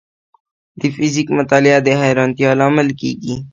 [0.79, 3.35] د فزیک مطالعه د حیرانتیا لامل کېږي.